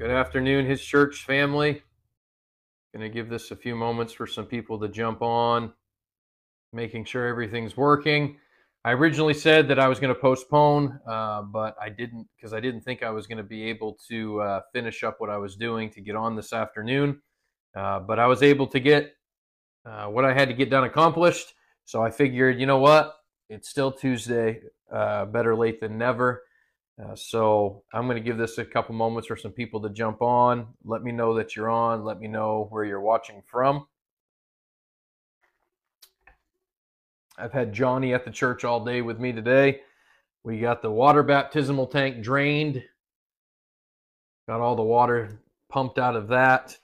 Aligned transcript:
Good 0.00 0.10
afternoon, 0.12 0.64
His 0.64 0.82
Church 0.82 1.26
family. 1.26 1.82
Going 2.94 3.06
to 3.06 3.14
give 3.14 3.28
this 3.28 3.50
a 3.50 3.54
few 3.56 3.76
moments 3.76 4.14
for 4.14 4.26
some 4.26 4.46
people 4.46 4.80
to 4.80 4.88
jump 4.88 5.20
on, 5.20 5.74
making 6.72 7.04
sure 7.04 7.26
everything's 7.26 7.76
working. 7.76 8.38
I 8.82 8.92
originally 8.92 9.34
said 9.34 9.68
that 9.68 9.78
I 9.78 9.88
was 9.88 10.00
going 10.00 10.14
to 10.14 10.18
postpone, 10.18 10.98
uh, 11.06 11.42
but 11.42 11.76
I 11.78 11.90
didn't 11.90 12.28
because 12.34 12.54
I 12.54 12.60
didn't 12.60 12.80
think 12.80 13.02
I 13.02 13.10
was 13.10 13.26
going 13.26 13.36
to 13.36 13.44
be 13.44 13.64
able 13.64 13.98
to 14.08 14.40
uh, 14.40 14.60
finish 14.72 15.04
up 15.04 15.16
what 15.18 15.28
I 15.28 15.36
was 15.36 15.54
doing 15.54 15.90
to 15.90 16.00
get 16.00 16.16
on 16.16 16.34
this 16.34 16.54
afternoon. 16.54 17.20
Uh, 17.76 18.00
but 18.00 18.18
I 18.18 18.26
was 18.26 18.42
able 18.42 18.68
to 18.68 18.80
get 18.80 19.12
uh, 19.84 20.06
what 20.06 20.24
I 20.24 20.32
had 20.32 20.48
to 20.48 20.54
get 20.54 20.70
done 20.70 20.84
accomplished. 20.84 21.52
So 21.84 22.02
I 22.02 22.10
figured, 22.10 22.58
you 22.58 22.64
know 22.64 22.78
what? 22.78 23.16
It's 23.50 23.68
still 23.68 23.92
Tuesday. 23.92 24.62
Uh, 24.90 25.26
better 25.26 25.54
late 25.54 25.78
than 25.78 25.98
never. 25.98 26.44
Uh, 27.00 27.14
so 27.14 27.82
I'm 27.94 28.06
going 28.06 28.16
to 28.16 28.22
give 28.22 28.36
this 28.36 28.58
a 28.58 28.64
couple 28.64 28.94
moments 28.94 29.28
for 29.28 29.36
some 29.36 29.52
people 29.52 29.80
to 29.82 29.90
jump 29.90 30.20
on. 30.20 30.66
Let 30.84 31.02
me 31.02 31.12
know 31.12 31.34
that 31.34 31.56
you're 31.56 31.70
on. 31.70 32.04
Let 32.04 32.20
me 32.20 32.28
know 32.28 32.66
where 32.70 32.84
you're 32.84 33.00
watching 33.00 33.42
from. 33.46 33.86
I've 37.38 37.52
had 37.52 37.72
Johnny 37.72 38.12
at 38.12 38.24
the 38.24 38.30
church 38.30 38.64
all 38.64 38.84
day 38.84 39.00
with 39.00 39.18
me 39.18 39.32
today. 39.32 39.80
We 40.44 40.58
got 40.58 40.82
the 40.82 40.90
water 40.90 41.22
baptismal 41.22 41.86
tank 41.86 42.22
drained, 42.22 42.82
got 44.46 44.60
all 44.60 44.76
the 44.76 44.82
water 44.82 45.40
pumped 45.70 45.98
out 45.98 46.16
of 46.16 46.28
that. 46.28 46.76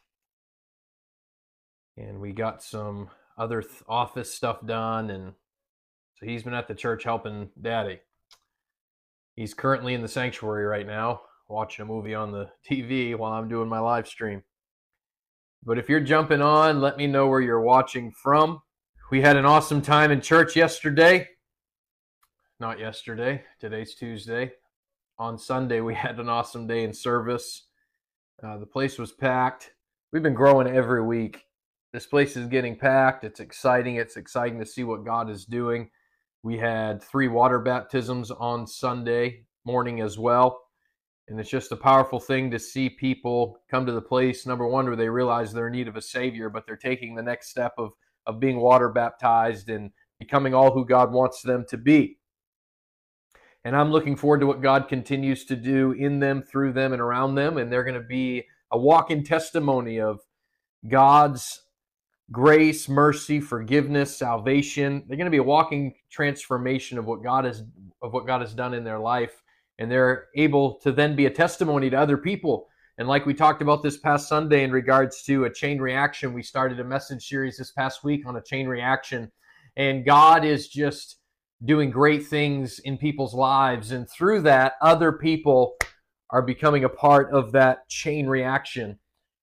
And 1.99 2.21
we 2.21 2.33
got 2.33 2.63
some 2.63 3.11
other 3.37 3.63
th- 3.63 3.83
office 3.89 4.33
stuff 4.33 4.65
done. 4.65 5.11
And 5.11 5.33
so 6.15 6.27
he's 6.27 6.43
been 6.43 6.55
at 6.55 6.69
the 6.69 6.75
church 6.75 7.05
helping 7.05 7.51
daddy. 7.61 8.01
He's 9.37 9.53
currently 9.53 9.93
in 9.93 10.01
the 10.01 10.09
sanctuary 10.09 10.65
right 10.65 10.87
now, 10.87 11.21
watching 11.49 11.83
a 11.83 11.87
movie 11.87 12.15
on 12.15 12.33
the 12.33 12.51
TV 12.69 13.15
while 13.15 13.33
I'm 13.33 13.49
doing 13.49 13.69
my 13.69 13.79
live 13.79 14.09
stream. 14.09 14.43
But 15.63 15.79
if 15.79 15.89
you're 15.91 16.01
jumping 16.01 16.41
on, 16.41 16.81
let 16.81 16.97
me 16.97 17.07
know 17.07 17.29
where 17.29 17.43
you're 17.43 17.61
watching 17.61 18.11
from. 18.13 18.63
We 19.11 19.21
had 19.21 19.37
an 19.37 19.45
awesome 19.45 19.83
time 19.83 20.11
in 20.11 20.23
church 20.23 20.57
yesterday. 20.57 21.29
Not 22.59 22.79
yesterday, 22.79 23.45
today's 23.61 23.95
Tuesday. 23.95 24.53
On 25.19 25.37
Sunday, 25.37 25.81
we 25.81 25.95
had 25.95 26.19
an 26.19 26.31
awesome 26.31 26.67
day 26.67 26.83
in 26.85 26.95
service. 26.95 27.67
Uh, 28.43 28.57
the 28.57 28.67
place 28.67 28.99
was 28.99 29.13
packed. 29.13 29.73
We've 30.13 30.23
been 30.23 30.35
growing 30.35 30.67
every 30.67 31.03
week. 31.03 31.43
This 31.93 32.07
place 32.07 32.37
is 32.37 32.47
getting 32.47 32.77
packed. 32.77 33.25
It's 33.25 33.41
exciting. 33.41 33.97
It's 33.97 34.17
exciting 34.17 34.59
to 34.61 34.67
see 34.67 34.85
what 34.85 35.05
God 35.05 35.29
is 35.29 35.45
doing. 35.45 35.91
We 36.47 36.59
had 36.59 37.03
three 37.03 37.27
water 37.27 37.59
baptisms 37.59 38.31
on 38.31 38.69
Sunday 38.69 39.47
morning 39.65 40.01
as 40.01 40.17
well. 40.17 40.63
And 41.27 41.41
it's 41.41 41.51
just 41.51 41.73
a 41.73 41.77
powerful 41.77 42.21
thing 42.21 42.53
to 42.53 42.59
see 42.61 42.89
people 42.89 43.59
come 43.69 43.85
to 43.85 43.91
the 43.91 44.01
place, 44.01 44.47
number 44.47 44.65
one, 44.65 44.87
where 44.87 44.95
they 44.95 45.09
realize 45.09 45.53
they're 45.53 45.67
in 45.67 45.73
need 45.73 45.89
of 45.89 45.97
a 45.97 46.01
Savior, 46.01 46.49
but 46.49 46.65
they're 46.65 46.77
taking 46.77 47.17
the 47.17 47.23
next 47.25 47.49
step 47.51 47.73
of 47.79 47.95
of 48.29 48.39
being 48.39 48.61
water 48.61 48.89
baptized 48.89 49.71
and 49.71 49.91
becoming 50.21 50.55
all 50.55 50.73
who 50.73 50.87
God 50.87 51.11
wants 51.11 51.43
them 51.43 51.65
to 51.69 51.77
be. 51.77 52.21
And 53.65 53.75
I'm 53.75 53.91
looking 53.91 54.15
forward 54.15 54.39
to 54.39 54.47
what 54.47 54.63
God 54.63 54.87
continues 54.87 55.47
to 55.47 55.57
do 55.57 55.91
in 55.99 56.21
them, 56.21 56.45
through 56.45 56.75
them, 56.75 56.93
and 56.93 57.03
around 57.03 57.35
them. 57.35 57.59
And 57.59 57.73
they're 57.73 57.83
going 57.83 58.01
to 58.01 58.07
be 58.07 58.45
a 58.71 58.79
walking 58.79 59.25
testimony 59.25 59.99
of 59.99 60.21
God's 60.87 61.66
grace, 62.33 62.89
mercy, 62.89 63.41
forgiveness, 63.41 64.17
salvation. 64.17 65.05
They're 65.07 65.17
going 65.17 65.27
to 65.27 65.31
be 65.31 65.37
a 65.37 65.43
walking 65.43 65.95
transformation 66.11 66.99
of 66.99 67.07
what 67.07 67.23
God 67.23 67.45
has 67.45 67.63
of 68.03 68.13
what 68.13 68.27
God 68.27 68.41
has 68.41 68.55
done 68.55 68.75
in 68.75 68.85
their 68.85 68.99
life, 68.99 69.43
and 69.79 69.91
they're 69.91 70.27
able 70.37 70.75
to 70.81 70.93
then 70.93 71.17
be 71.17 71.27
a 71.27 71.31
testimony 71.31 71.91
to 71.91 71.97
other 71.97 72.17
people 72.17 72.69
and 72.99 73.09
like 73.09 73.27
we 73.27 73.35
talked 73.35 73.61
about 73.61 73.83
this 73.83 73.99
past 73.99 74.29
Sunday 74.29 74.65
in 74.65 74.73
regards 74.73 75.23
to 75.25 75.45
a 75.45 75.53
chain 75.53 75.79
reaction, 75.79 76.33
we 76.33 76.43
started 76.43 76.81
a 76.81 76.85
message 76.85 77.29
series 77.29 77.59
this 77.59 77.71
past 77.71 78.03
week 78.03 78.27
on 78.27 78.37
a 78.37 78.43
chain 78.43 78.67
reaction. 78.67 79.31
And 79.77 80.05
God 80.05 80.47
is 80.47 80.69
just 80.69 81.19
doing 81.63 81.91
great 81.91 82.27
things 82.27 82.79
in 82.79 82.97
people's 82.97 83.35
lives. 83.35 83.93
And 83.93 84.09
through 84.09 84.43
that, 84.43 84.75
other 84.81 85.13
people 85.13 85.77
are 86.31 86.41
becoming 86.41 86.85
a 86.85 86.89
part 86.89 87.31
of 87.33 87.53
that 87.53 87.87
chain 87.89 88.27
reaction. 88.27 88.99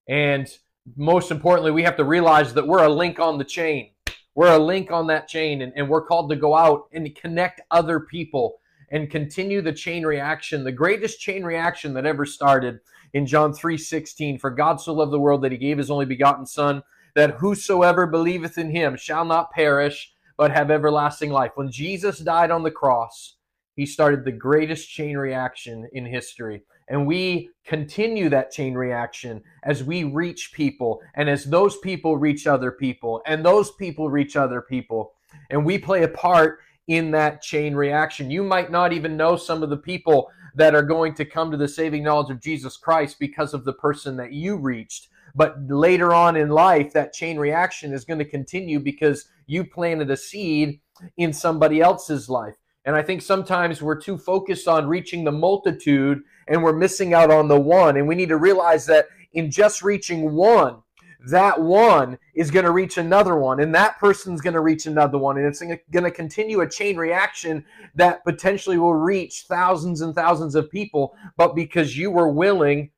And 0.10 0.48
most 0.96 1.32
importantly, 1.32 1.72
we 1.72 1.84
have 1.84 1.98
to 1.98 2.04
realize 2.04 2.54
that 2.54 2.68
we're 2.68 2.84
a 2.84 2.90
link 2.90 3.20
on 3.20 3.38
the 3.38 3.44
chain. 3.44 3.92
We're 4.36 4.54
a 4.54 4.60
link 4.60 4.92
on 4.92 5.08
that 5.08 5.28
chain, 5.28 5.62
and, 5.62 5.72
and 5.76 5.88
we're 5.88 6.06
called 6.06 6.30
to 6.30 6.36
go 6.36 6.56
out 6.56 6.88
and 6.92 7.16
connect 7.16 7.62
other 7.72 8.00
people 8.00 8.60
and 8.92 9.10
continue 9.10 9.62
the 9.62 9.74
chain 9.74 10.06
reaction, 10.06 10.64
the 10.64 10.72
greatest 10.72 11.20
chain 11.20 11.44
reaction 11.44 11.94
that 11.94 12.06
ever 12.06 12.26
started 12.26 12.80
in 13.14 13.26
John 13.26 13.54
3:16, 13.54 14.40
for 14.40 14.50
God 14.50 14.82
so 14.82 14.94
loved 14.94 15.12
the 15.12 15.20
world 15.20 15.42
that 15.44 15.52
he 15.52 15.58
gave 15.58 15.78
his 15.78 15.92
only 15.92 16.06
begotten 16.06 16.46
son 16.46 16.84
that 17.16 17.36
whosoever 17.36 18.08
believeth 18.08 18.58
in 18.58 18.72
him 18.72 18.96
shall 18.96 19.26
not 19.26 19.52
perish 19.52 20.12
but 20.38 20.52
have 20.52 20.72
everlasting 20.72 21.30
life. 21.32 21.52
When 21.56 21.72
Jesus 21.72 22.18
died 22.20 22.50
on 22.50 22.64
the 22.64 22.72
cross, 22.72 23.36
he 23.76 23.86
started 23.86 24.24
the 24.24 24.32
greatest 24.32 24.90
chain 24.90 25.18
reaction 25.18 25.88
in 25.94 26.06
history. 26.06 26.64
And 26.88 27.08
we 27.08 27.50
continue 27.66 28.30
that 28.30 28.52
chain 28.52 28.74
reaction 28.74 29.42
as 29.64 29.84
we 29.84 30.04
reach 30.04 30.52
people 30.54 31.02
and 31.16 31.30
as 31.30 31.46
those 31.46 31.78
people 31.78 32.18
reach 32.18 32.46
other 32.46 32.72
people 32.72 33.22
and 33.26 33.44
those 33.44 33.72
people 33.72 34.10
reach 34.10 34.36
other 34.36 34.62
people. 34.62 35.14
And 35.50 35.66
we 35.66 35.78
play 35.78 36.04
a 36.04 36.10
part 36.10 36.60
in 36.88 37.12
that 37.12 37.42
chain 37.42 37.76
reaction. 37.76 38.30
You 38.30 38.44
might 38.44 38.70
not 38.70 38.92
even 38.92 39.18
know 39.18 39.38
some 39.38 39.64
of 39.64 39.70
the 39.70 39.78
people 39.78 40.30
that 40.56 40.76
are 40.76 40.84
going 40.84 41.14
to 41.16 41.26
come 41.26 41.50
to 41.52 41.58
the 41.58 41.68
saving 41.68 42.04
knowledge 42.04 42.30
of 42.30 42.42
Jesus 42.42 42.78
Christ 42.78 43.18
because 43.20 43.54
of 43.54 43.66
the 43.66 43.74
person 43.74 44.18
that 44.18 44.34
you 44.34 44.58
reached. 44.58 45.08
But 45.36 45.56
later 45.68 46.14
on 46.14 46.36
in 46.36 46.50
life, 46.50 46.94
that 46.94 47.14
chain 47.14 47.38
reaction 47.38 47.94
is 47.94 48.06
going 48.06 48.20
to 48.20 48.26
continue 48.26 48.80
because 48.80 49.30
you 49.48 49.64
planted 49.64 50.12
a 50.12 50.18
seed 50.18 50.80
in 51.18 51.34
somebody 51.34 51.82
else's 51.82 52.30
life. 52.30 52.56
And 52.86 52.96
I 52.96 53.02
think 53.02 53.22
sometimes 53.22 53.82
we're 53.82 54.00
too 54.00 54.18
focused 54.18 54.68
on 54.68 54.88
reaching 54.88 55.24
the 55.24 55.32
multitude 55.32 56.24
and 56.48 56.62
we're 56.62 56.74
missing 56.74 57.14
out 57.14 57.32
on 57.32 57.48
the 57.48 57.60
one. 57.60 57.98
And 57.98 58.08
we 58.08 58.16
need 58.16 58.30
to 58.30 58.38
realize 58.38 58.86
that 58.88 59.08
in 59.32 59.50
just 59.50 59.82
reaching 59.82 60.34
one, 60.34 60.84
that 61.28 61.62
one 61.62 62.18
is 62.36 62.52
going 62.52 62.66
to 62.66 62.72
reach 62.72 62.98
another 62.98 63.38
one, 63.38 63.62
and 63.62 63.74
that 63.74 63.98
person's 63.98 64.42
going 64.42 64.56
to 64.56 64.60
reach 64.60 64.88
another 64.88 65.18
one, 65.18 65.38
and 65.38 65.48
it's 65.48 65.62
going 65.62 66.04
to 66.04 66.12
continue 66.12 66.60
a 66.60 66.70
chain 66.70 66.98
reaction 66.98 67.64
that 67.96 68.26
potentially 68.26 68.78
will 68.78 68.94
reach 68.94 69.46
thousands 69.48 70.02
and 70.02 70.14
thousands 70.14 70.54
of 70.54 70.70
people. 70.70 71.16
But 71.38 71.56
because 71.56 71.98
you 71.98 72.12
were 72.12 72.28
willing 72.28 72.92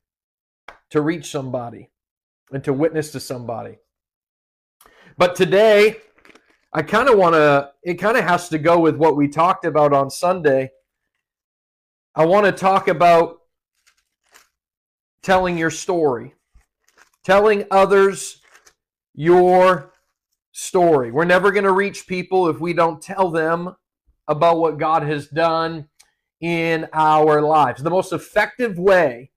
to 0.90 1.00
reach 1.00 1.30
somebody 1.30 1.90
and 2.50 2.64
to 2.64 2.72
witness 2.72 3.12
to 3.12 3.20
somebody. 3.20 3.78
But 5.16 5.36
today, 5.36 5.98
I 6.76 6.82
kind 6.82 7.08
of 7.08 7.18
want 7.18 7.34
to, 7.34 7.70
it 7.82 7.94
kind 7.94 8.16
of 8.16 8.24
has 8.24 8.48
to 8.50 8.58
go 8.58 8.78
with 8.78 8.96
what 8.96 9.16
we 9.16 9.28
talked 9.28 9.64
about 9.64 9.92
on 9.92 10.10
Sunday. 10.10 10.70
I 12.14 12.24
want 12.24 12.46
to 12.46 12.52
talk 12.52 12.86
about 12.86 13.38
telling 15.22 15.58
your 15.58 15.70
story 15.70 16.36
telling 17.26 17.64
others 17.72 18.40
your 19.12 19.92
story. 20.52 21.10
We're 21.10 21.24
never 21.24 21.50
going 21.50 21.64
to 21.64 21.72
reach 21.72 22.06
people 22.06 22.48
if 22.48 22.60
we 22.60 22.72
don't 22.72 23.02
tell 23.02 23.32
them 23.32 23.74
about 24.28 24.58
what 24.58 24.78
God 24.78 25.02
has 25.02 25.26
done 25.26 25.88
in 26.40 26.86
our 26.92 27.42
lives. 27.42 27.82
The 27.82 27.90
most 27.90 28.12
effective 28.12 28.78
way 28.78 29.32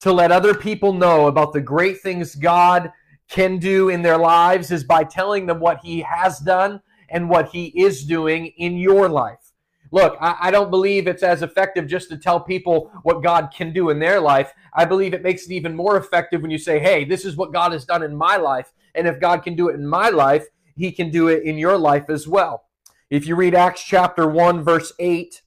to 0.00 0.12
let 0.12 0.32
other 0.32 0.54
people 0.54 0.92
know 0.92 1.28
about 1.28 1.52
the 1.52 1.60
great 1.60 2.00
things 2.00 2.34
God 2.34 2.90
can 3.28 3.58
do 3.58 3.88
in 3.88 4.02
their 4.02 4.18
lives 4.18 4.70
is 4.70 4.84
by 4.84 5.04
telling 5.04 5.46
them 5.46 5.60
what 5.60 5.80
He 5.82 6.00
has 6.00 6.38
done 6.38 6.80
and 7.08 7.28
what 7.28 7.48
He 7.50 7.66
is 7.80 8.04
doing 8.04 8.46
in 8.56 8.76
your 8.76 9.08
life. 9.08 9.52
Look, 9.90 10.16
I, 10.20 10.36
I, 10.40 10.50
don't 10.50 10.70
believe 10.70 11.06
it's 11.06 11.22
as 11.22 11.42
effective 11.42 11.86
just 11.86 12.08
to 12.08 12.16
tell 12.16 12.40
people 12.40 12.90
what 13.04 13.22
God 13.22 13.52
can 13.54 13.72
do 13.72 13.90
in 13.90 14.00
their 14.00 14.20
life. 14.20 14.52
I 14.72 14.84
believe 14.84 15.14
it 15.14 15.22
makes 15.22 15.46
it 15.46 15.52
even 15.52 15.76
more 15.76 15.96
effective 15.96 16.42
when 16.42 16.50
you 16.50 16.58
say, 16.58 16.80
hey, 16.80 17.04
this 17.04 17.24
is 17.24 17.36
what 17.36 17.52
God 17.52 17.70
has 17.72 17.84
done 17.84 18.02
in 18.02 18.16
my 18.16 18.36
life. 18.36 18.72
And 18.96 19.06
if 19.06 19.20
God 19.20 19.44
can 19.44 19.54
do 19.54 19.68
it 19.68 19.74
in 19.74 19.86
my 19.86 20.08
life, 20.08 20.46
he 20.74 20.90
can 20.90 21.10
do 21.10 21.28
it 21.28 21.44
in 21.44 21.58
your 21.58 21.78
life 21.78 22.10
as 22.10 22.26
well. 22.26 22.64
If 23.10 23.26
you 23.28 23.36
read 23.36 23.54
Acts 23.54 23.84
chapter 23.84 24.26
1, 24.26 24.64
verse 24.64 24.92
8, 24.98 25.42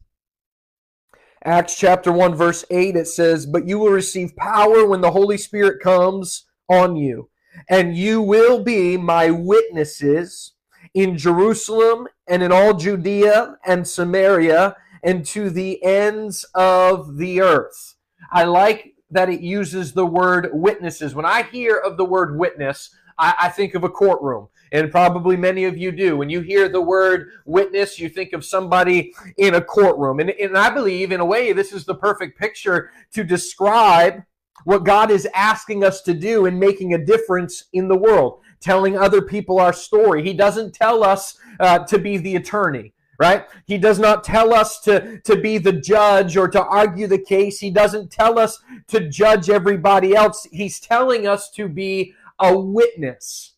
Acts 1.43 1.77
chapter 1.77 2.11
1, 2.11 2.35
verse 2.35 2.65
8, 2.69 2.95
it 2.95 3.07
says, 3.07 3.45
But 3.45 3.67
you 3.67 3.79
will 3.79 3.91
receive 3.91 4.35
power 4.35 4.85
when 4.85 5.01
the 5.01 5.11
Holy 5.11 5.37
Spirit 5.37 5.81
comes 5.81 6.45
on 6.69 6.95
you, 6.95 7.29
and 7.69 7.95
you 7.95 8.21
will 8.21 8.63
be 8.63 8.97
my 8.97 9.29
witnesses 9.31 10.53
in 10.93 11.17
Jerusalem 11.17 12.07
and 12.27 12.41
in 12.43 12.51
all 12.51 12.73
Judea 12.73 13.57
and 13.65 13.87
Samaria 13.87 14.75
and 15.03 15.25
to 15.27 15.49
the 15.49 15.83
ends 15.83 16.43
of 16.55 17.17
the 17.17 17.41
earth. 17.41 17.95
I 18.31 18.43
like 18.43 18.93
that 19.11 19.29
it 19.29 19.41
uses 19.41 19.93
the 19.93 20.05
word 20.05 20.49
witnesses. 20.51 21.15
When 21.15 21.25
I 21.25 21.43
hear 21.43 21.77
of 21.77 21.97
the 21.97 22.05
word 22.05 22.37
witness, 22.37 22.89
I, 23.17 23.33
I, 23.43 23.49
think 23.49 23.73
of 23.73 23.83
a 23.83 23.89
courtroom. 23.89 24.49
And 24.71 24.91
probably 24.91 25.37
many 25.37 25.63
of 25.63 25.77
you 25.77 25.93
do. 25.93 26.17
When 26.17 26.29
you 26.29 26.41
hear 26.41 26.67
the 26.67 26.81
word 26.81 27.29
witness, 27.45 27.99
you 27.99 28.09
think 28.09 28.33
of 28.33 28.43
somebody 28.43 29.13
in 29.37 29.55
a 29.55 29.61
courtroom. 29.61 30.19
And, 30.19 30.31
and 30.31 30.57
I 30.57 30.69
believe, 30.69 31.11
in 31.11 31.21
a 31.21 31.25
way, 31.25 31.53
this 31.53 31.71
is 31.71 31.85
the 31.85 31.95
perfect 31.95 32.37
picture 32.37 32.91
to 33.13 33.23
describe 33.23 34.23
what 34.63 34.83
God 34.83 35.11
is 35.11 35.27
asking 35.33 35.83
us 35.83 36.01
to 36.01 36.13
do 36.13 36.45
in 36.45 36.59
making 36.59 36.93
a 36.93 37.03
difference 37.03 37.65
in 37.73 37.87
the 37.87 37.97
world, 37.97 38.41
telling 38.59 38.97
other 38.97 39.21
people 39.21 39.59
our 39.59 39.73
story. 39.73 40.23
He 40.23 40.33
doesn't 40.33 40.73
tell 40.73 41.03
us 41.03 41.37
uh, 41.59 41.79
to 41.85 41.97
be 41.97 42.17
the 42.17 42.35
attorney 42.35 42.93
right? 43.19 43.45
He 43.65 43.77
does 43.77 43.99
not 43.99 44.23
tell 44.23 44.53
us 44.53 44.79
to, 44.81 45.19
to 45.21 45.35
be 45.35 45.57
the 45.57 45.73
judge 45.73 46.37
or 46.37 46.47
to 46.49 46.63
argue 46.63 47.07
the 47.07 47.17
case. 47.17 47.59
He 47.59 47.71
doesn't 47.71 48.11
tell 48.11 48.37
us 48.37 48.59
to 48.89 49.09
judge 49.09 49.49
everybody 49.49 50.15
else. 50.15 50.47
He's 50.51 50.79
telling 50.79 51.27
us 51.27 51.49
to 51.51 51.67
be 51.67 52.13
a 52.39 52.57
witness. 52.57 53.53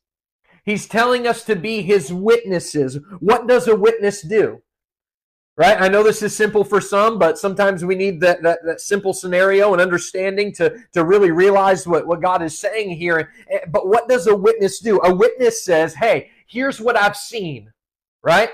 He's 0.63 0.88
telling 0.88 1.28
us 1.28 1.44
to 1.45 1.56
be 1.56 1.81
his 1.81 2.13
witnesses. 2.13 3.00
What 3.19 3.48
does 3.48 3.68
a 3.68 3.75
witness 3.75 4.22
do? 4.22 4.62
Right? 5.60 5.82
I 5.82 5.90
know 5.90 6.04
this 6.04 6.24
is 6.24 6.34
simple 6.34 6.64
for 6.64 6.80
some, 6.80 7.20
but 7.20 7.38
sometimes 7.38 7.84
we 7.84 7.94
need 7.94 8.22
that, 8.22 8.42
that, 8.44 8.60
that 8.64 8.80
simple 8.80 9.12
scenario 9.12 9.74
and 9.74 9.82
understanding 9.82 10.54
to, 10.54 10.74
to 10.94 11.04
really 11.04 11.32
realize 11.32 11.86
what, 11.86 12.08
what 12.08 12.22
God 12.22 12.42
is 12.42 12.58
saying 12.58 12.92
here. 12.92 13.34
Eh, 13.52 13.66
but 13.68 13.86
what 13.86 14.08
does 14.08 14.28
a 14.28 14.36
witness 14.38 14.80
do? 14.80 15.02
A 15.04 15.14
witness 15.14 15.66
says, 15.66 15.94
hey, 15.94 16.30
here's 16.48 16.80
what 16.80 16.96
I've 16.96 17.18
seen, 17.18 17.74
right? 18.24 18.52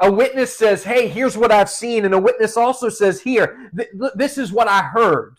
A 0.00 0.10
witness 0.10 0.56
says, 0.56 0.82
hey, 0.82 1.08
here's 1.08 1.36
what 1.36 1.52
I've 1.52 1.68
seen. 1.68 2.06
And 2.06 2.14
a 2.14 2.18
witness 2.18 2.56
also 2.56 2.88
says, 2.88 3.20
here, 3.20 3.70
th- 3.76 3.90
this 4.14 4.38
is 4.38 4.50
what 4.50 4.66
I 4.66 4.80
heard. 4.80 5.36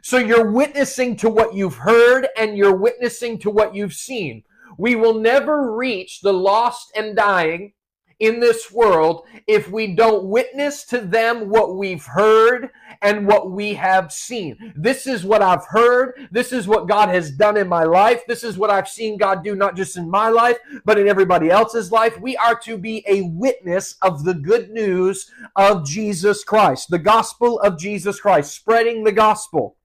So 0.00 0.16
you're 0.18 0.48
witnessing 0.48 1.16
to 1.16 1.28
what 1.28 1.56
you've 1.56 1.74
heard 1.74 2.28
and 2.38 2.56
you're 2.56 2.76
witnessing 2.76 3.36
to 3.40 3.50
what 3.50 3.74
you've 3.74 3.94
seen. 3.94 4.44
We 4.78 4.94
will 4.94 5.14
never 5.14 5.74
reach 5.74 6.20
the 6.20 6.32
lost 6.32 6.92
and 6.94 7.16
dying 7.16 7.72
in 8.22 8.38
this 8.38 8.70
world 8.70 9.26
if 9.48 9.68
we 9.68 9.96
don't 9.96 10.22
witness 10.24 10.84
to 10.84 11.00
them 11.00 11.48
what 11.48 11.76
we've 11.76 12.04
heard 12.04 12.70
and 13.02 13.26
what 13.26 13.50
we 13.50 13.74
have 13.74 14.12
seen. 14.12 14.72
This 14.76 15.08
is 15.08 15.24
what 15.24 15.42
I've 15.42 15.66
heard. 15.66 16.28
This 16.30 16.52
is 16.52 16.68
what 16.68 16.86
God 16.86 17.08
has 17.08 17.32
done 17.32 17.56
in 17.56 17.66
my 17.66 17.82
life. 17.82 18.22
This 18.28 18.44
is 18.44 18.56
what 18.56 18.70
I've 18.70 18.86
seen 18.86 19.18
God 19.18 19.42
do, 19.42 19.56
not 19.56 19.74
just 19.74 19.96
in 19.96 20.08
my 20.08 20.28
life, 20.28 20.58
but 20.84 21.00
in 21.00 21.08
everybody 21.08 21.50
else's 21.50 21.90
life. 21.90 22.16
We 22.20 22.36
are 22.36 22.54
to 22.60 22.78
be 22.78 23.04
a 23.08 23.22
witness 23.22 23.96
of 24.02 24.22
the 24.22 24.34
good 24.34 24.70
news 24.70 25.28
of 25.56 25.84
Jesus 25.84 26.44
Christ, 26.44 26.90
the 26.90 27.00
gospel 27.00 27.58
of 27.58 27.76
Jesus 27.76 28.20
Christ, 28.20 28.54
spreading 28.54 29.02
the 29.02 29.10
gospel. 29.10 29.76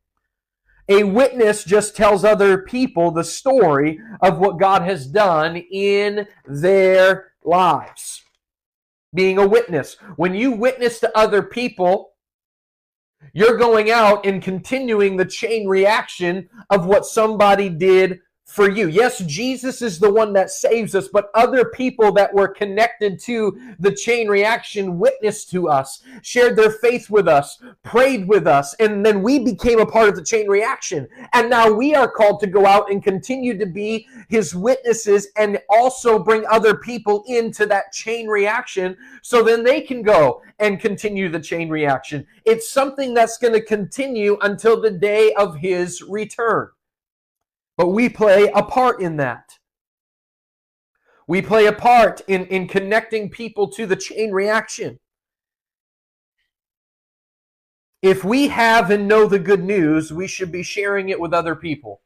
A 0.87 1.03
witness 1.05 1.63
just 1.63 1.97
tells 1.97 2.23
other 2.23 2.59
people 2.59 3.09
the 3.09 3.23
story 3.23 3.99
of 4.21 4.37
what 4.37 4.59
God 4.59 4.83
has 4.83 5.07
done 5.07 5.57
in 5.57 6.27
their 6.45 7.31
lives 7.43 8.23
being 9.17 9.39
a 9.39 9.47
witness. 9.47 9.97
When 10.15 10.33
you 10.33 10.51
witness 10.51 11.01
to 11.01 11.17
other 11.17 11.43
people, 11.43 12.11
you're 13.33 13.57
going 13.57 13.91
out 13.91 14.25
and 14.25 14.41
continuing 14.41 15.17
the 15.17 15.25
chain 15.25 15.67
reaction 15.67 16.47
of 16.69 16.85
what 16.85 17.05
somebody 17.05 17.67
did 17.67 18.19
for 18.47 18.71
you. 18.71 18.88
Yes, 18.88 19.19
Jesus 19.19 19.81
is 19.81 19.99
the 19.99 20.11
one 20.11 20.31
that 20.33 20.49
saves 20.49 20.95
us, 20.95 21.09
but 21.09 21.29
other 21.35 21.65
people 21.65 22.13
that 22.13 22.33
were 22.33 22.47
connected 22.47 23.19
to 23.19 23.59
the 23.77 23.91
chain 23.91 24.29
reaction 24.29 24.97
witnessed 24.97 25.51
to 25.51 25.67
us, 25.67 26.01
shared 26.21 26.55
their 26.55 26.71
faith 26.71 27.09
with 27.09 27.27
us, 27.27 27.61
prayed 27.83 28.25
with 28.25 28.47
us, 28.47 28.73
and 28.75 29.05
then 29.05 29.21
we 29.21 29.38
became 29.38 29.79
a 29.79 29.85
part 29.85 30.07
of 30.07 30.15
the 30.15 30.23
chain 30.23 30.47
reaction. 30.47 31.07
And 31.33 31.49
now 31.49 31.69
we 31.69 31.94
are 31.94 32.09
called 32.09 32.39
to 32.39 32.47
go 32.47 32.65
out 32.65 32.89
and 32.89 33.03
continue 33.03 33.57
to 33.57 33.65
be 33.65 34.07
his 34.29 34.55
witnesses 34.55 35.27
and 35.35 35.59
also 35.69 36.17
bring 36.17 36.45
other 36.49 36.77
people 36.77 37.25
into 37.27 37.65
that 37.65 37.91
chain 37.91 38.27
reaction 38.27 38.95
so 39.21 39.44
then 39.44 39.63
they 39.65 39.81
can 39.81 40.01
go 40.01 40.41
and 40.59 40.79
continue 40.79 41.27
the 41.27 41.39
chain 41.39 41.69
reaction. 41.69 42.25
It's 42.45 42.71
something 42.71 43.13
that's 43.13 43.38
going 43.38 43.53
to 43.53 43.61
continue 43.61 44.38
until 44.41 44.81
the 44.81 44.91
day 44.91 45.33
of 45.33 45.57
his 45.57 46.01
return. 46.01 46.69
But 47.77 47.89
we 47.89 48.09
play 48.09 48.51
a 48.53 48.63
part 48.63 49.01
in 49.01 49.18
that. 49.18 49.59
We 51.27 51.41
play 51.41 51.68
a 51.68 51.74
part 51.74 52.21
in, 52.27 52.45
in 52.47 52.68
connecting 52.68 53.29
people 53.29 53.68
to 53.71 53.85
the 53.85 53.95
chain 53.95 54.31
reaction. 54.31 55.00
If 58.01 58.24
we 58.24 58.47
have 58.47 58.89
and 58.89 59.07
know 59.07 59.27
the 59.27 59.39
good 59.39 59.63
news, 59.63 60.12
we 60.12 60.27
should 60.27 60.51
be 60.51 60.63
sharing 60.63 61.09
it 61.09 61.19
with 61.19 61.33
other 61.33 61.56
people. 61.56 62.01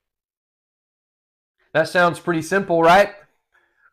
That 1.73 1.87
sounds 1.87 2.19
pretty 2.19 2.41
simple, 2.41 2.81
right? 2.81 3.13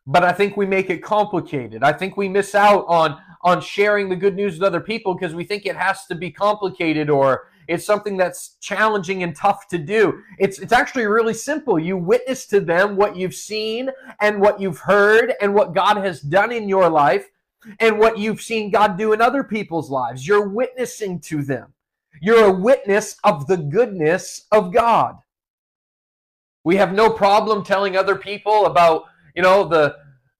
But 0.07 0.25
I 0.25 0.33
think 0.33 0.57
we 0.57 0.67
make 0.67 0.91
it 0.91 1.03
complicated. 1.03 1.83
I 1.83 1.93
think 1.93 2.17
we 2.17 2.29
miss 2.29 2.55
out 2.55 2.87
on 2.89 3.21
on 3.43 3.61
sharing 3.61 4.09
the 4.09 4.17
good 4.17 4.35
news 4.35 4.55
with 4.55 4.65
other 4.65 4.81
people 4.81 5.15
because 5.15 5.33
we 5.35 5.45
think 5.45 5.65
it 5.65 5.77
has 5.77 6.07
to 6.07 6.15
be 6.15 6.31
complicated 6.31 7.09
or 7.09 7.49
it's 7.69 7.85
something 7.85 8.17
that's 8.17 8.57
challenging 8.61 9.23
and 9.23 9.37
tough 9.37 9.69
to 9.69 9.79
do. 9.79 10.23
It's 10.39 10.59
it's 10.59 10.73
actually 10.73 11.07
really 11.07 11.35
simple. 11.35 11.79
You 11.79 11.97
witness 11.97 12.47
to 12.47 12.61
them 12.61 12.97
what 12.97 13.15
you've 13.15 13.35
seen 13.35 13.91
and 14.21 14.41
what 14.41 14.59
you've 14.59 14.79
heard 14.79 15.35
and 15.41 15.55
what 15.55 15.75
God 15.75 15.99
has 15.99 16.21
done 16.21 16.51
in 16.51 16.69
your 16.69 16.89
life 16.89 17.29
and 17.81 17.99
what 17.99 18.19
you've 18.19 18.41
seen 18.41 18.71
God 18.71 18.97
do 18.97 19.13
in 19.13 19.21
other 19.21 19.45
people's 19.45 19.91
lives. 19.91 20.27
You're 20.27 20.49
witnessing 20.49 21.21
to 21.21 21.43
them. 21.43 21.75
You're 22.21 22.47
a 22.47 22.53
witness 22.53 23.17
of 23.23 23.47
the 23.47 23.59
goodness 23.59 24.47
of 24.51 24.73
God. 24.73 25.17
We 26.65 26.77
have 26.77 26.93
no 26.93 27.11
problem 27.11 27.65
telling 27.65 27.97
other 27.97 28.17
people 28.17 28.67
about, 28.67 29.05
you 29.37 29.43
know, 29.43 29.69
the 29.69 29.97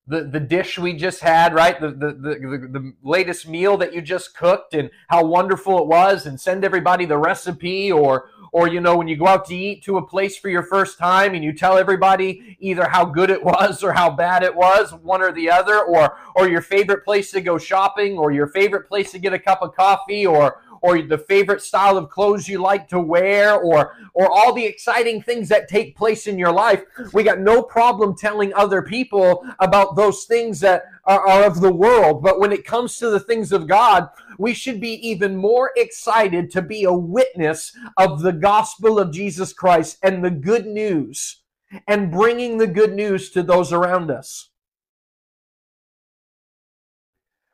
the, 0.09 0.23
the 0.23 0.39
dish 0.39 0.79
we 0.79 0.93
just 0.93 1.21
had, 1.21 1.53
right? 1.53 1.79
The, 1.79 1.91
the, 1.91 2.11
the, 2.13 2.67
the 2.71 2.93
latest 3.03 3.47
meal 3.47 3.77
that 3.77 3.93
you 3.93 4.01
just 4.01 4.35
cooked 4.35 4.73
and 4.73 4.89
how 5.07 5.23
wonderful 5.23 5.77
it 5.79 5.87
was, 5.87 6.25
and 6.25 6.41
send 6.41 6.65
everybody 6.65 7.05
the 7.05 7.17
recipe, 7.17 7.91
or, 7.91 8.29
or, 8.51 8.67
you 8.67 8.81
know, 8.81 8.97
when 8.97 9.07
you 9.07 9.15
go 9.15 9.27
out 9.27 9.45
to 9.45 9.55
eat 9.55 9.83
to 9.83 9.97
a 9.97 10.05
place 10.05 10.35
for 10.35 10.49
your 10.49 10.63
first 10.63 10.97
time 10.97 11.35
and 11.35 11.43
you 11.43 11.53
tell 11.53 11.77
everybody 11.77 12.57
either 12.59 12.89
how 12.89 13.05
good 13.05 13.29
it 13.29 13.43
was 13.43 13.83
or 13.83 13.93
how 13.93 14.09
bad 14.09 14.41
it 14.41 14.55
was, 14.55 14.91
one 14.93 15.21
or 15.21 15.31
the 15.31 15.49
other, 15.49 15.79
or, 15.79 16.17
or 16.35 16.49
your 16.49 16.61
favorite 16.61 17.05
place 17.05 17.29
to 17.31 17.39
go 17.39 17.59
shopping, 17.59 18.17
or 18.17 18.31
your 18.31 18.47
favorite 18.47 18.87
place 18.87 19.11
to 19.11 19.19
get 19.19 19.33
a 19.33 19.39
cup 19.39 19.61
of 19.61 19.75
coffee, 19.75 20.25
or, 20.25 20.59
or 20.81 21.01
the 21.01 21.17
favorite 21.17 21.61
style 21.61 21.97
of 21.97 22.09
clothes 22.09 22.47
you 22.47 22.59
like 22.59 22.87
to 22.87 22.99
wear 22.99 23.55
or 23.55 23.95
or 24.13 24.31
all 24.31 24.53
the 24.53 24.65
exciting 24.65 25.21
things 25.21 25.49
that 25.49 25.67
take 25.67 25.95
place 25.95 26.27
in 26.27 26.37
your 26.37 26.51
life 26.51 26.83
we 27.13 27.23
got 27.23 27.39
no 27.39 27.61
problem 27.61 28.15
telling 28.15 28.53
other 28.53 28.81
people 28.81 29.45
about 29.59 29.95
those 29.95 30.25
things 30.25 30.59
that 30.59 30.83
are, 31.05 31.27
are 31.27 31.43
of 31.43 31.61
the 31.61 31.73
world. 31.73 32.21
But 32.21 32.39
when 32.39 32.51
it 32.51 32.65
comes 32.65 32.97
to 32.97 33.09
the 33.09 33.19
things 33.19 33.51
of 33.51 33.67
god 33.67 34.09
we 34.37 34.53
should 34.53 34.79
be 34.79 34.93
even 35.07 35.35
more 35.35 35.71
excited 35.75 36.49
to 36.51 36.61
be 36.61 36.83
a 36.83 36.93
witness 36.93 37.75
of 37.97 38.21
the 38.21 38.31
gospel 38.31 38.97
of 38.97 39.11
jesus 39.11 39.53
christ 39.53 39.97
and 40.01 40.23
the 40.23 40.31
good 40.31 40.65
news 40.65 41.41
and 41.87 42.11
bringing 42.11 42.57
the 42.57 42.67
good 42.67 42.93
news 42.93 43.29
to 43.31 43.43
those 43.43 43.71
around 43.71 44.09
us 44.09 44.49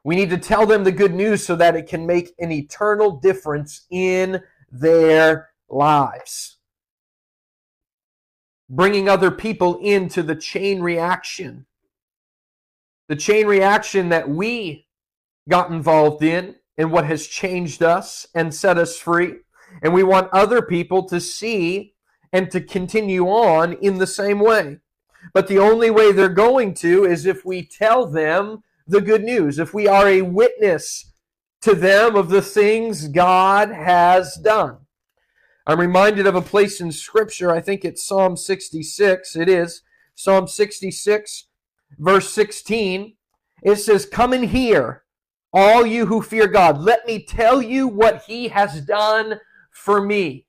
We 0.05 0.15
need 0.15 0.29
to 0.29 0.37
tell 0.37 0.67
them 0.67 0.83
the 0.83 0.91
good 0.91 1.15
news 1.15 1.43
so 1.43 1.55
that 1.55 1.75
it 1.75 1.87
can 1.87 2.05
make 2.05 2.35
an 2.37 2.51
eternal 2.51 3.09
difference 3.19 3.87
in 3.89 4.43
their 4.71 5.49
lives. 5.67 6.57
Bringing 8.69 9.09
other 9.09 9.31
people 9.31 9.79
into 9.79 10.21
the 10.21 10.35
chain 10.35 10.79
reaction. 10.81 11.65
The 13.07 13.15
chain 13.15 13.47
reaction 13.47 14.09
that 14.09 14.29
we 14.29 14.85
got 15.49 15.71
involved 15.71 16.21
in 16.21 16.53
and 16.77 16.91
what 16.91 17.05
has 17.05 17.25
changed 17.25 17.81
us 17.81 18.27
and 18.35 18.53
set 18.53 18.77
us 18.77 18.99
free. 18.99 19.37
And 19.81 19.91
we 19.91 20.03
want 20.03 20.29
other 20.31 20.61
people 20.61 21.07
to 21.09 21.19
see 21.19 21.95
and 22.31 22.51
to 22.51 22.61
continue 22.61 23.25
on 23.25 23.73
in 23.73 23.97
the 23.97 24.05
same 24.05 24.39
way. 24.39 24.77
But 25.33 25.47
the 25.47 25.57
only 25.57 25.89
way 25.89 26.11
they're 26.11 26.29
going 26.29 26.75
to 26.75 27.05
is 27.05 27.25
if 27.25 27.43
we 27.43 27.65
tell 27.65 28.05
them 28.05 28.61
the 28.87 29.01
good 29.01 29.23
news, 29.23 29.59
if 29.59 29.73
we 29.73 29.87
are 29.87 30.07
a 30.07 30.21
witness 30.21 31.11
to 31.61 31.73
them 31.73 32.15
of 32.15 32.29
the 32.29 32.41
things 32.41 33.07
God 33.07 33.69
has 33.69 34.35
done. 34.35 34.77
I'm 35.67 35.79
reminded 35.79 36.27
of 36.27 36.35
a 36.35 36.41
place 36.41 36.79
in 36.79 36.91
Scripture, 36.91 37.51
I 37.51 37.59
think 37.59 37.83
it's 37.83 38.05
Psalm 38.05 38.37
66. 38.37 39.35
It 39.35 39.49
is 39.49 39.81
Psalm 40.13 40.47
66, 40.47 41.47
verse 41.97 42.29
16. 42.29 43.15
It 43.63 43.77
says, 43.77 44.05
Come 44.05 44.33
and 44.33 44.45
hear, 44.45 45.03
all 45.51 45.85
you 45.85 46.05
who 46.05 46.21
fear 46.21 46.47
God. 46.47 46.79
Let 46.79 47.07
me 47.07 47.23
tell 47.23 47.61
you 47.61 47.87
what 47.87 48.23
he 48.27 48.49
has 48.49 48.81
done 48.81 49.39
for 49.71 50.01
me. 50.01 50.45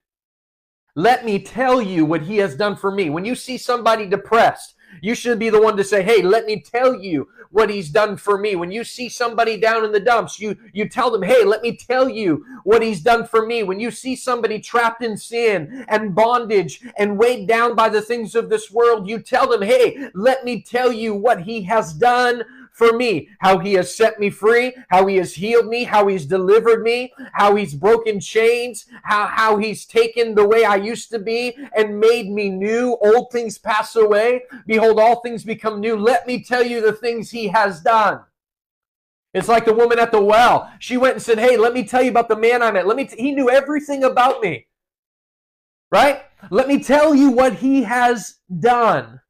Let 0.95 1.25
me 1.25 1.39
tell 1.39 1.81
you 1.81 2.05
what 2.05 2.23
he 2.23 2.39
has 2.39 2.57
done 2.57 2.77
for 2.77 2.91
me. 2.91 3.09
When 3.09 3.25
you 3.25 3.35
see 3.35 3.57
somebody 3.57 4.07
depressed, 4.07 4.75
you 5.01 5.15
should 5.15 5.39
be 5.39 5.51
the 5.51 5.61
one 5.61 5.77
to 5.77 5.85
say, 5.85 6.03
"Hey, 6.03 6.23
let 6.23 6.47
me 6.47 6.61
tell 6.61 6.95
you 6.95 7.29
what 7.51 7.71
he's 7.71 7.89
done 7.89 8.17
for 8.17 8.39
me." 8.39 8.57
When 8.57 8.71
you 8.71 8.85
see 8.85 9.09
somebody 9.09 9.57
down 9.57 9.85
in 9.85 9.93
the 9.93 10.01
dumps, 10.01 10.41
you 10.41 10.57
you 10.73 10.89
tell 10.89 11.11
them, 11.11 11.23
"Hey, 11.23 11.45
let 11.45 11.63
me 11.63 11.77
tell 11.77 12.09
you 12.09 12.45
what 12.65 12.83
he's 12.83 13.01
done 13.01 13.27
for 13.27 13.47
me." 13.47 13.63
When 13.63 13.81
you 13.81 13.91
see 13.91 14.17
somebody 14.17 14.59
trapped 14.59 15.03
in 15.03 15.17
sin 15.17 15.85
and 15.89 16.15
bondage 16.15 16.81
and 16.97 17.19
weighed 17.19 17.47
down 17.47 17.75
by 17.75 17.89
the 17.89 18.03
things 18.03 18.35
of 18.35 18.49
this 18.49 18.71
world, 18.71 19.09
you 19.09 19.19
tell 19.19 19.49
them, 19.49 19.63
"Hey, 19.63 20.09
let 20.15 20.45
me 20.45 20.61
tell 20.63 20.93
you 20.93 21.15
what 21.15 21.43
he 21.43 21.63
has 21.63 21.93
done 21.93 22.45
for 22.77 22.93
me, 22.93 23.31
how 23.39 23.57
he 23.59 23.73
has 23.73 23.97
set 23.97 24.21
me 24.21 24.29
free, 24.29 24.75
how 24.91 25.07
he 25.07 25.17
has 25.17 25.35
healed 25.35 25.67
me, 25.67 25.85
how 25.85 26.07
he's 26.09 26.27
delivered 26.27 26.83
me, 26.83 27.11
how 27.33 27.55
he's 27.57 27.75
broken 27.75 28.21
chains, 28.21 28.85
how, 29.03 29.29
how 29.29 29.57
he's 29.57 29.87
taken 29.87 30.35
the 30.35 30.47
way 30.47 30.63
I 30.63 30.77
used 30.77 31.11
to 31.13 31.19
be 31.19 31.57
and 31.75 31.99
made 31.99 32.31
me 32.31 32.51
new. 32.51 32.99
Old 33.01 33.33
things 33.33 33.57
pass 33.57 33.97
away. 33.97 34.43
Behold, 34.67 35.01
all 35.01 35.23
things 35.23 35.43
become 35.43 35.81
new. 35.81 35.97
Let 35.97 36.27
me 36.27 36.45
tell 36.45 36.63
you 36.63 36.83
the 36.83 36.93
things 36.93 37.31
he 37.31 37.49
has 37.49 37.81
done. 37.81 38.21
It's 39.33 39.49
like 39.49 39.65
the 39.65 39.73
woman 39.73 39.99
at 39.99 40.13
the 40.13 40.21
well. 40.21 40.71
She 40.79 40.99
went 40.99 41.15
and 41.15 41.23
said, 41.23 41.39
Hey, 41.39 41.57
let 41.57 41.73
me 41.73 41.83
tell 41.83 42.03
you 42.03 42.11
about 42.11 42.29
the 42.29 42.37
man 42.37 42.63
I 42.63 42.73
met. 42.73 42.87
Let 42.87 42.99
me, 42.99 43.07
t-. 43.07 43.17
he 43.17 43.33
knew 43.33 43.49
everything 43.49 44.05
about 44.05 44.43
me. 44.43 44.67
Right? 45.91 46.25
Let 46.51 46.69
me 46.69 46.83
tell 46.83 47.15
you 47.15 47.31
what 47.31 47.55
he 47.55 47.85
has 47.85 48.37
done. 48.61 49.21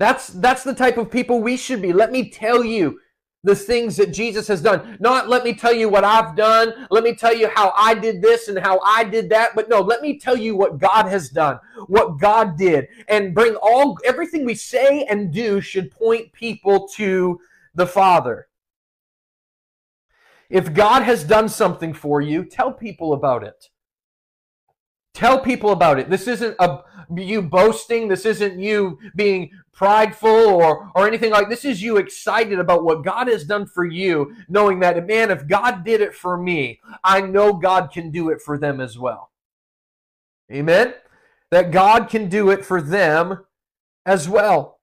That's, 0.00 0.28
that's 0.28 0.64
the 0.64 0.74
type 0.74 0.96
of 0.96 1.10
people 1.10 1.42
we 1.42 1.58
should 1.58 1.82
be. 1.82 1.92
Let 1.92 2.10
me 2.10 2.30
tell 2.30 2.64
you 2.64 2.98
the 3.44 3.54
things 3.54 3.98
that 3.98 4.14
Jesus 4.14 4.48
has 4.48 4.62
done. 4.62 4.96
Not 4.98 5.28
let 5.28 5.44
me 5.44 5.52
tell 5.52 5.74
you 5.74 5.90
what 5.90 6.04
I've 6.04 6.34
done. 6.34 6.86
Let 6.90 7.04
me 7.04 7.14
tell 7.14 7.36
you 7.36 7.48
how 7.54 7.74
I 7.76 7.92
did 7.92 8.22
this 8.22 8.48
and 8.48 8.58
how 8.58 8.80
I 8.80 9.04
did 9.04 9.28
that. 9.28 9.54
But 9.54 9.68
no, 9.68 9.80
let 9.80 10.00
me 10.00 10.18
tell 10.18 10.38
you 10.38 10.56
what 10.56 10.78
God 10.78 11.04
has 11.04 11.28
done, 11.28 11.58
what 11.86 12.18
God 12.18 12.56
did, 12.56 12.88
and 13.08 13.34
bring 13.34 13.56
all 13.56 13.98
everything 14.02 14.46
we 14.46 14.54
say 14.54 15.04
and 15.04 15.30
do 15.30 15.60
should 15.60 15.90
point 15.90 16.32
people 16.32 16.88
to 16.96 17.38
the 17.74 17.86
Father. 17.86 18.48
If 20.48 20.72
God 20.72 21.02
has 21.02 21.24
done 21.24 21.50
something 21.50 21.92
for 21.92 22.22
you, 22.22 22.44
tell 22.46 22.72
people 22.72 23.12
about 23.12 23.44
it. 23.44 23.68
Tell 25.14 25.40
people 25.40 25.70
about 25.70 25.98
it. 25.98 26.08
This 26.08 26.28
isn't 26.28 26.56
a, 26.58 26.80
you 27.16 27.42
boasting. 27.42 28.08
This 28.08 28.24
isn't 28.24 28.58
you 28.58 28.98
being 29.16 29.50
prideful 29.72 30.28
or, 30.28 30.90
or 30.94 31.06
anything 31.06 31.30
like 31.30 31.48
this 31.48 31.64
is 31.64 31.82
you 31.82 31.96
excited 31.96 32.58
about 32.58 32.84
what 32.84 33.04
God 33.04 33.28
has 33.28 33.44
done 33.44 33.66
for 33.66 33.84
you, 33.84 34.34
knowing 34.48 34.80
that, 34.80 35.06
man, 35.06 35.30
if 35.30 35.48
God 35.48 35.84
did 35.84 36.00
it 36.00 36.14
for 36.14 36.36
me, 36.36 36.80
I 37.02 37.22
know 37.22 37.54
God 37.54 37.90
can 37.90 38.10
do 38.10 38.28
it 38.28 38.40
for 38.40 38.58
them 38.58 38.80
as 38.80 38.98
well. 38.98 39.30
Amen? 40.52 40.94
That 41.50 41.70
God 41.70 42.08
can 42.08 42.28
do 42.28 42.50
it 42.50 42.64
for 42.64 42.80
them 42.80 43.44
as 44.06 44.28
well. 44.28 44.80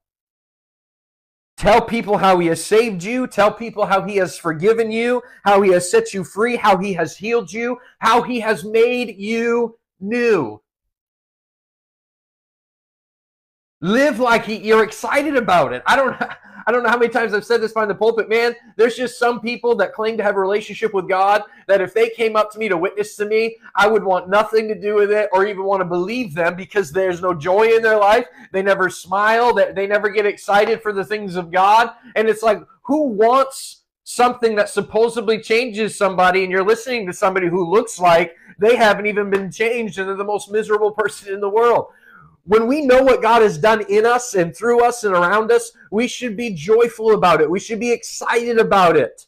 Tell 1.56 1.80
people 1.80 2.18
how 2.18 2.38
he 2.38 2.46
has 2.48 2.64
saved 2.64 3.02
you. 3.02 3.26
Tell 3.26 3.52
people 3.52 3.86
how 3.86 4.02
he 4.02 4.16
has 4.16 4.38
forgiven 4.38 4.92
you, 4.92 5.22
how 5.44 5.62
he 5.62 5.72
has 5.72 5.90
set 5.90 6.14
you 6.14 6.22
free, 6.22 6.56
how 6.56 6.76
he 6.76 6.92
has 6.92 7.16
healed 7.16 7.52
you, 7.52 7.78
how 7.98 8.22
he 8.22 8.40
has 8.40 8.64
made 8.64 9.16
you 9.18 9.77
new. 10.00 10.60
Live 13.80 14.18
like 14.18 14.44
he, 14.44 14.56
you're 14.56 14.82
excited 14.82 15.36
about 15.36 15.72
it. 15.72 15.82
I 15.86 15.96
don't 15.96 16.16
I 16.68 16.70
don't 16.70 16.82
know 16.82 16.90
how 16.90 16.98
many 16.98 17.10
times 17.10 17.32
I've 17.32 17.46
said 17.46 17.62
this 17.62 17.72
behind 17.72 17.90
the 17.90 17.94
pulpit, 17.94 18.28
man. 18.28 18.54
There's 18.76 18.94
just 18.94 19.18
some 19.18 19.40
people 19.40 19.74
that 19.76 19.94
claim 19.94 20.18
to 20.18 20.22
have 20.22 20.36
a 20.36 20.40
relationship 20.40 20.92
with 20.92 21.08
God 21.08 21.44
that 21.66 21.80
if 21.80 21.94
they 21.94 22.10
came 22.10 22.36
up 22.36 22.52
to 22.52 22.58
me 22.58 22.68
to 22.68 22.76
witness 22.76 23.16
to 23.16 23.24
me, 23.24 23.56
I 23.74 23.88
would 23.88 24.04
want 24.04 24.28
nothing 24.28 24.68
to 24.68 24.78
do 24.78 24.96
with 24.96 25.10
it 25.10 25.30
or 25.32 25.46
even 25.46 25.64
want 25.64 25.80
to 25.80 25.86
believe 25.86 26.34
them 26.34 26.56
because 26.56 26.92
there's 26.92 27.22
no 27.22 27.32
joy 27.32 27.68
in 27.68 27.80
their 27.80 27.96
life. 27.96 28.26
They 28.52 28.60
never 28.60 28.90
smile, 28.90 29.54
they, 29.54 29.72
they 29.72 29.86
never 29.86 30.10
get 30.10 30.26
excited 30.26 30.82
for 30.82 30.92
the 30.92 31.06
things 31.06 31.36
of 31.36 31.50
God. 31.50 31.92
And 32.16 32.28
it's 32.28 32.42
like, 32.42 32.60
who 32.82 33.04
wants 33.04 33.77
something 34.10 34.54
that 34.56 34.70
supposedly 34.70 35.38
changes 35.38 35.96
somebody 35.96 36.42
and 36.42 36.50
you're 36.50 36.64
listening 36.64 37.06
to 37.06 37.12
somebody 37.12 37.46
who 37.48 37.70
looks 37.70 37.98
like 37.98 38.34
they 38.58 38.74
haven't 38.74 39.06
even 39.06 39.28
been 39.28 39.50
changed 39.50 39.98
and 39.98 40.08
they're 40.08 40.16
the 40.16 40.24
most 40.24 40.50
miserable 40.50 40.92
person 40.92 41.32
in 41.32 41.40
the 41.40 41.48
world? 41.48 41.86
when 42.48 42.66
we 42.66 42.80
know 42.80 43.02
what 43.02 43.20
God 43.20 43.42
has 43.42 43.58
done 43.58 43.84
in 43.90 44.06
us 44.06 44.34
and 44.34 44.56
through 44.56 44.82
us 44.82 45.04
and 45.04 45.14
around 45.14 45.52
us, 45.52 45.72
we 45.92 46.08
should 46.08 46.34
be 46.34 46.54
joyful 46.54 47.12
about 47.12 47.42
it. 47.42 47.50
We 47.50 47.60
should 47.60 47.78
be 47.78 47.92
excited 47.92 48.58
about 48.58 48.96
it. 48.96 49.26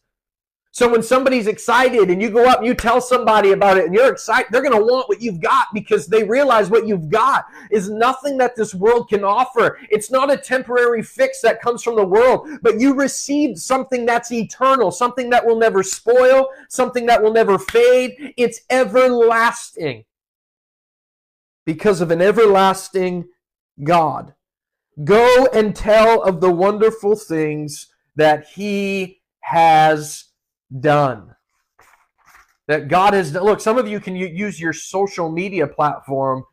So 0.72 0.88
when 0.88 1.02
somebody's 1.02 1.48
excited 1.48 2.10
and 2.10 2.22
you 2.22 2.30
go 2.30 2.48
up 2.48 2.58
and 2.58 2.66
you 2.66 2.74
tell 2.74 3.00
somebody 3.00 3.50
about 3.50 3.76
it 3.76 3.86
and 3.86 3.94
you're 3.94 4.12
excited, 4.12 4.46
they're 4.50 4.62
going 4.62 4.78
to 4.78 4.84
want 4.84 5.08
what 5.08 5.20
you've 5.20 5.40
got 5.40 5.66
because 5.74 6.06
they 6.06 6.22
realize 6.22 6.70
what 6.70 6.86
you've 6.86 7.08
got 7.08 7.46
is 7.72 7.90
nothing 7.90 8.38
that 8.38 8.54
this 8.54 8.72
world 8.72 9.08
can 9.08 9.24
offer. 9.24 9.78
It's 9.90 10.12
not 10.12 10.30
a 10.30 10.36
temporary 10.36 11.02
fix 11.02 11.40
that 11.40 11.60
comes 11.60 11.82
from 11.82 11.96
the 11.96 12.04
world, 12.04 12.48
but 12.62 12.78
you 12.78 12.94
received 12.94 13.58
something 13.58 14.06
that's 14.06 14.30
eternal, 14.30 14.92
something 14.92 15.28
that 15.30 15.44
will 15.44 15.58
never 15.58 15.82
spoil, 15.82 16.48
something 16.68 17.04
that 17.06 17.20
will 17.20 17.32
never 17.32 17.58
fade. 17.58 18.32
It's 18.36 18.60
everlasting 18.70 20.04
because 21.66 22.00
of 22.00 22.12
an 22.12 22.22
everlasting 22.22 23.26
God. 23.82 24.34
Go 25.02 25.48
and 25.52 25.74
tell 25.74 26.22
of 26.22 26.40
the 26.40 26.50
wonderful 26.50 27.16
things 27.16 27.88
that 28.14 28.46
He 28.46 29.20
has 29.40 30.29
done. 30.78 31.34
That 32.68 32.88
God 32.88 33.14
has. 33.14 33.32
Look, 33.32 33.60
some 33.60 33.78
of 33.78 33.88
you 33.88 33.98
can 33.98 34.14
use 34.14 34.60
your 34.60 34.72
social 34.72 35.30
media 35.30 35.66
platform 35.66 36.44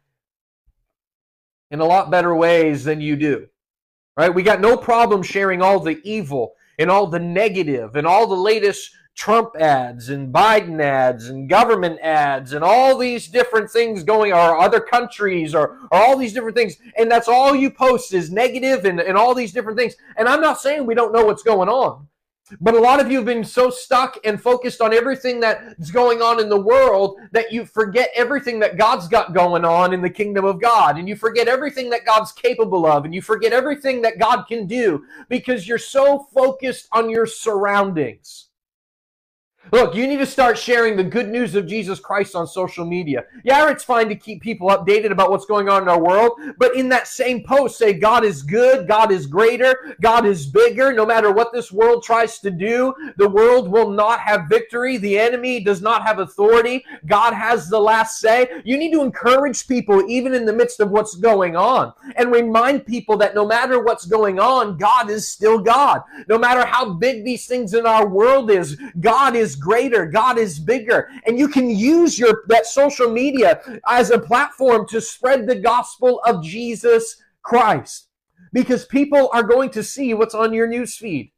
in 1.70 1.80
a 1.80 1.86
lot 1.86 2.10
better 2.10 2.34
ways 2.36 2.84
than 2.84 3.02
you 3.02 3.16
do. 3.16 3.48
Right? 4.16 4.34
We 4.34 4.42
got 4.42 4.62
no 4.62 4.78
problem 4.78 5.22
sharing 5.22 5.62
all 5.62 5.80
the 5.80 6.00
evil 6.04 6.54
and 6.80 6.90
all 6.90 7.08
the 7.08 7.20
negative 7.20 7.96
and 7.96 8.08
all 8.08 8.26
the 8.26 8.36
latest 8.36 8.90
Trump 9.18 9.56
ads 9.60 10.10
and 10.10 10.32
Biden 10.32 10.80
ads 10.80 11.28
and 11.28 11.50
government 11.50 12.00
ads 12.02 12.54
and 12.54 12.64
all 12.64 12.98
these 12.98 13.28
different 13.28 13.70
things 13.70 14.04
going 14.04 14.32
or 14.32 14.60
other 14.60 14.80
countries 14.80 15.56
or, 15.56 15.80
or 15.92 16.00
all 16.00 16.18
these 16.18 16.34
different 16.34 16.56
things. 16.56 16.78
And 16.98 17.10
that's 17.10 17.28
all 17.28 17.56
you 17.56 17.72
post 17.72 18.14
is 18.14 18.32
negative 18.32 18.86
and, 18.86 19.00
and 19.00 19.18
all 19.18 19.34
these 19.34 19.52
different 19.52 19.78
things. 19.78 19.96
And 20.18 20.28
I'm 20.28 20.42
not 20.42 20.62
saying 20.62 20.86
we 20.86 20.94
don't 20.94 21.14
know 21.14 21.26
what's 21.26 21.42
going 21.42 21.68
on. 21.68 22.08
But 22.62 22.76
a 22.76 22.80
lot 22.80 23.00
of 23.00 23.12
you 23.12 23.18
have 23.18 23.26
been 23.26 23.44
so 23.44 23.70
stuck 23.70 24.18
and 24.24 24.42
focused 24.42 24.82
on 24.82 24.94
everything 24.94 25.40
that's 25.40 25.92
going 25.92 26.22
on 26.22 26.40
in 26.40 26.50
the 26.50 26.60
world 26.60 27.20
that 27.32 27.52
you 27.52 27.66
forget 27.66 28.10
everything 28.16 28.60
that 28.60 28.78
God's 28.78 29.08
got 29.08 29.34
going 29.34 29.66
on 29.66 29.94
in 29.94 30.02
the 30.02 30.10
kingdom 30.10 30.46
of 30.46 30.62
God. 30.62 30.98
And 30.98 31.08
you 31.10 31.16
forget 31.16 31.48
everything 31.48 31.90
that 31.90 32.06
God's 32.06 32.32
capable 32.32 32.86
of. 32.86 33.06
And 33.06 33.14
you 33.14 33.22
forget 33.22 33.54
everything 33.54 34.02
that 34.04 34.20
God 34.20 34.44
can 34.44 34.66
do 34.66 35.06
because 35.30 35.68
you're 35.68 35.78
so 35.78 36.20
focused 36.34 36.88
on 36.92 37.10
your 37.10 37.26
surroundings. 37.26 38.47
Look, 39.72 39.96
you 39.96 40.08
need 40.08 40.18
to 40.18 40.26
start 40.26 40.58
sharing 40.58 40.96
the 40.96 41.04
good 41.04 41.28
news 41.28 41.56
of 41.56 41.68
Jesus 41.68 42.00
Christ 42.00 42.36
on 42.36 42.48
social 42.48 42.86
media. 42.86 43.26
Yeah, 43.44 43.70
it's 43.70 43.84
fine 43.84 44.08
to 44.08 44.16
keep 44.16 44.42
people 44.42 44.70
updated 44.70 45.12
about 45.12 45.30
what's 45.30 45.46
going 45.46 45.68
on 45.68 45.82
in 45.82 45.90
our 45.90 46.02
world, 46.02 46.40
but 46.58 46.76
in 46.76 46.88
that 46.90 47.08
same 47.08 47.44
post, 47.44 47.78
say 47.78 47.94
God 47.94 48.24
is 48.24 48.44
good, 48.44 48.88
God 48.88 49.12
is 49.12 49.26
greater, 49.26 49.96
God 50.02 50.26
is 50.26 50.46
bigger. 50.46 50.94
No 50.94 51.06
matter 51.06 51.32
what 51.32 51.52
this 51.52 51.72
world 51.72 52.04
tries 52.04 52.40
to 52.40 52.52
do, 52.52 52.94
the 53.18 53.28
world 53.28 53.68
will 53.70 53.90
not 53.90 54.20
have 54.22 54.48
victory. 54.50 54.98
The 54.98 55.20
enemy 55.20 55.60
does 55.60 55.82
not 55.82 56.04
have 56.04 56.20
authority. 56.20 56.86
God 57.06 57.34
has 57.34 57.68
the 57.68 57.80
last 57.80 58.20
say. 58.20 58.50
You 58.64 58.78
need 58.78 58.94
to 58.94 59.02
encourage 59.02 59.68
people, 59.68 60.10
even 60.10 60.34
in 60.34 60.46
the 60.46 60.54
midst 60.54 60.80
of 60.80 60.92
what's 60.92 61.16
going 61.16 61.58
on, 61.58 61.94
and 62.16 62.32
remind 62.32 62.86
people 62.86 63.18
that 63.18 63.36
no 63.36 63.46
matter 63.46 63.84
what's 63.84 64.06
going 64.06 64.40
on, 64.40 64.78
God 64.78 65.10
is 65.10 65.28
still 65.28 65.60
God. 65.60 66.04
No 66.30 66.38
matter 66.38 66.66
how 66.66 66.94
big 66.94 67.26
these 67.26 67.48
things 67.48 67.74
in 67.74 67.86
our 67.86 68.08
world 68.08 68.50
is, 68.50 68.78
God 69.02 69.36
is 69.36 69.57
greater, 69.58 70.06
God 70.06 70.38
is 70.38 70.60
bigger. 70.60 71.10
And 71.26 71.38
you 71.38 71.48
can 71.48 71.70
use 71.70 72.18
your 72.18 72.44
that 72.48 72.66
social 72.66 73.12
media 73.12 73.62
as 73.88 74.12
a 74.12 74.20
platform 74.20 74.88
to 74.90 75.02
spread 75.02 75.48
the 75.48 75.56
gospel 75.56 76.22
of 76.26 76.44
Jesus 76.44 77.22
Christ. 77.42 78.08
Because 78.54 78.86
people 78.86 79.30
are 79.34 79.44
going 79.44 79.70
to 79.72 79.84
see 79.84 80.14
what's 80.14 80.36
on 80.36 80.54
your 80.54 80.68
news 80.68 80.96
feed. 80.96 81.32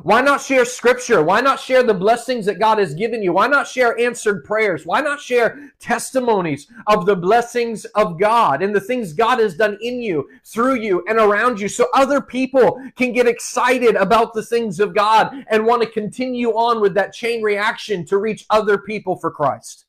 Why 0.00 0.22
not 0.22 0.40
share 0.40 0.64
scripture? 0.64 1.22
Why 1.22 1.42
not 1.42 1.60
share 1.60 1.82
the 1.82 1.92
blessings 1.92 2.46
that 2.46 2.58
God 2.58 2.78
has 2.78 2.94
given 2.94 3.22
you? 3.22 3.34
Why 3.34 3.46
not 3.46 3.68
share 3.68 3.98
answered 4.00 4.42
prayers? 4.42 4.86
Why 4.86 5.02
not 5.02 5.20
share 5.20 5.70
testimonies 5.78 6.66
of 6.86 7.04
the 7.04 7.14
blessings 7.14 7.84
of 7.94 8.18
God 8.18 8.62
and 8.62 8.74
the 8.74 8.80
things 8.80 9.12
God 9.12 9.38
has 9.38 9.54
done 9.54 9.76
in 9.82 10.00
you, 10.00 10.28
through 10.46 10.76
you, 10.76 11.04
and 11.08 11.18
around 11.18 11.60
you 11.60 11.68
so 11.68 11.88
other 11.92 12.22
people 12.22 12.82
can 12.96 13.12
get 13.12 13.28
excited 13.28 13.94
about 13.96 14.32
the 14.32 14.42
things 14.42 14.80
of 14.80 14.94
God 14.94 15.44
and 15.48 15.66
want 15.66 15.82
to 15.82 15.90
continue 15.90 16.52
on 16.52 16.80
with 16.80 16.94
that 16.94 17.12
chain 17.12 17.42
reaction 17.42 18.06
to 18.06 18.16
reach 18.16 18.46
other 18.48 18.78
people 18.78 19.16
for 19.16 19.30
Christ? 19.30 19.84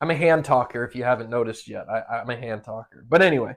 I'm 0.00 0.10
a 0.10 0.16
hand 0.16 0.46
talker 0.46 0.84
if 0.84 0.96
you 0.96 1.04
haven't 1.04 1.28
noticed 1.28 1.68
yet. 1.68 1.84
I, 1.88 2.22
am 2.22 2.30
a 2.30 2.36
hand 2.36 2.64
talker. 2.64 3.04
But 3.06 3.20
anyway. 3.20 3.56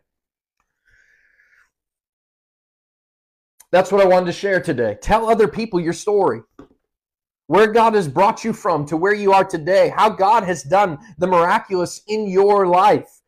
That's 3.76 3.92
what 3.92 4.00
I 4.00 4.06
wanted 4.06 4.28
to 4.28 4.32
share 4.32 4.62
today. 4.62 4.98
Tell 5.02 5.30
other 5.30 5.50
people 5.50 5.82
your 5.82 5.92
story. 5.92 6.40
Where 7.48 7.68
God 7.68 7.94
has 7.94 8.08
brought 8.08 8.46
you 8.46 8.54
from 8.54 8.86
to 8.86 8.96
where 8.96 9.14
you 9.14 9.34
are 9.34 9.44
today, 9.44 9.90
how 9.94 10.08
God 10.08 10.46
has 10.46 10.64
done 10.64 10.98
the 11.18 11.28
miraculous 11.28 12.02
in 12.08 12.30
your 12.30 12.68
life. 12.68 13.20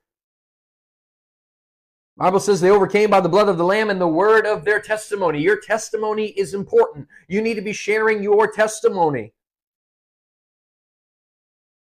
Bible 2.16 2.40
says 2.40 2.62
they 2.62 2.70
overcame 2.70 3.10
by 3.10 3.20
the 3.20 3.28
blood 3.28 3.50
of 3.50 3.58
the 3.58 3.66
lamb 3.66 3.90
and 3.90 4.00
the 4.00 4.08
word 4.08 4.46
of 4.46 4.64
their 4.64 4.80
testimony. 4.80 5.42
Your 5.42 5.60
testimony 5.60 6.28
is 6.28 6.54
important. 6.54 7.10
You 7.28 7.42
need 7.42 7.56
to 7.56 7.62
be 7.62 7.74
sharing 7.74 8.24
your 8.24 8.50
testimony. 8.50 9.34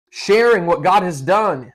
Sharing 0.10 0.66
what 0.66 0.84
God 0.84 1.04
has 1.04 1.20
done 1.20 1.74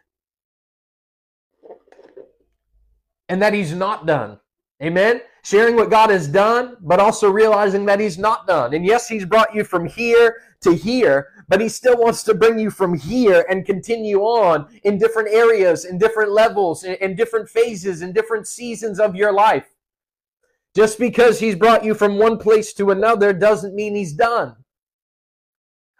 and 3.29 3.43
that 3.43 3.53
he's 3.53 3.75
not 3.75 4.07
done 4.07 4.39
Amen. 4.83 5.21
Sharing 5.45 5.77
what 5.77 5.91
God 5.91 6.11
has 6.11 6.27
done, 6.27 6.77
but 6.81 6.99
also 6.99 7.31
realizing 7.31 7.85
that 7.87 8.01
He's 8.01 8.19
not 8.19 8.47
done. 8.47 8.75
And 8.75 8.85
yes, 8.85 9.09
He's 9.09 9.25
brought 9.25 9.55
you 9.55 9.65
from 9.65 9.87
here 9.87 10.37
to 10.63 10.75
here, 10.75 11.29
but 11.49 11.61
He 11.61 11.69
still 11.69 11.97
wants 11.97 12.23
to 12.25 12.35
bring 12.35 12.59
you 12.59 12.71
from 12.71 12.95
here 12.95 13.45
and 13.49 13.65
continue 13.65 14.21
on 14.21 14.69
in 14.83 14.99
different 14.99 15.29
areas, 15.29 15.85
in 15.85 15.99
different 15.99 16.33
levels, 16.33 16.83
in, 16.85 16.95
in 16.97 17.15
different 17.15 17.49
phases, 17.49 18.03
in 18.03 18.13
different 18.13 18.49
seasons 18.49 18.99
of 18.99 19.15
your 19.15 19.33
life. 19.33 19.69
Just 20.75 20.99
because 20.99 21.39
He's 21.39 21.55
brought 21.55 21.85
you 21.85 21.95
from 21.95 22.19
one 22.19 22.39
place 22.39 22.73
to 22.75 22.91
another 22.91 23.33
doesn't 23.33 23.75
mean 23.75 23.95
He's 23.95 24.13
done. 24.13 24.57